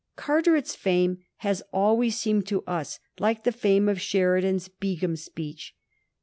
Carteret's 0.15 0.73
fame 0.75 1.19
has 1.37 1.61
always 1.71 2.19
seemed 2.19 2.47
to 2.47 2.63
us 2.63 2.97
like 3.19 3.43
the 3.43 3.51
fame 3.51 3.87
of 3.87 4.01
Sheridan's 4.01 4.67
B^m 4.67 5.15
speech. 5.15 5.75